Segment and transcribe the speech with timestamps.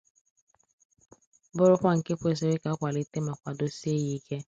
[1.55, 4.37] bụrụkwa nke kwesiri ka a kwàlite ma kwàdosie ya ike.